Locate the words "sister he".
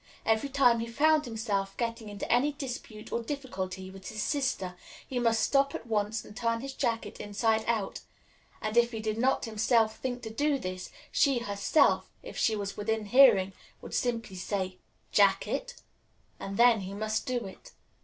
4.23-5.19